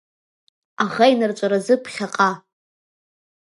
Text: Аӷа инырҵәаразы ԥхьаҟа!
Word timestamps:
Аӷа 0.83 1.05
инырҵәаразы 1.11 1.75
ԥхьаҟа! 1.83 2.29